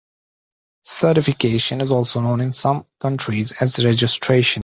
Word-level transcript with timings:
Certification 0.83 1.79
is 1.79 1.91
also 1.91 2.21
known 2.21 2.41
in 2.41 2.53
some 2.53 2.87
countries 2.99 3.61
as 3.61 3.85
registration. 3.85 4.59